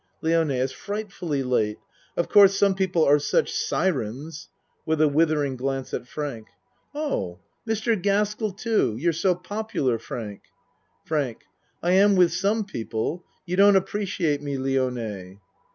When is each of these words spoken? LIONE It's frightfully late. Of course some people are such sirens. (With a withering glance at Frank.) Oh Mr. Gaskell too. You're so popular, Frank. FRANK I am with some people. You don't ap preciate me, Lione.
LIONE 0.23 0.49
It's 0.49 0.71
frightfully 0.71 1.43
late. 1.43 1.77
Of 2.17 2.27
course 2.27 2.57
some 2.57 2.73
people 2.73 3.05
are 3.05 3.19
such 3.19 3.53
sirens. 3.53 4.49
(With 4.83 4.99
a 4.99 5.07
withering 5.07 5.55
glance 5.57 5.93
at 5.93 6.07
Frank.) 6.07 6.47
Oh 6.95 7.37
Mr. 7.69 8.01
Gaskell 8.01 8.51
too. 8.53 8.97
You're 8.97 9.13
so 9.13 9.35
popular, 9.35 9.99
Frank. 9.99 10.41
FRANK 11.05 11.41
I 11.83 11.91
am 11.91 12.15
with 12.15 12.33
some 12.33 12.65
people. 12.65 13.23
You 13.45 13.57
don't 13.57 13.75
ap 13.77 13.85
preciate 13.87 14.41
me, 14.41 14.57
Lione. 14.57 15.39